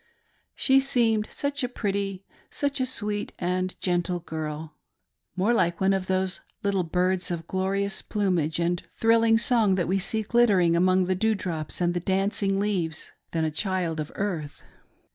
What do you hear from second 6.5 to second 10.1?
little birds of glorious plumage and thrilling song that we